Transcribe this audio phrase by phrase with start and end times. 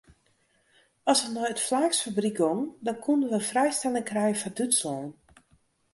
[1.11, 5.05] As we nei it flaaksfabryk gongen dan koenen we frijstelling krije foar Dútslân.